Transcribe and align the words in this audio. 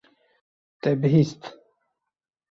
Te 0.81 0.89
bihîst. 1.01 1.41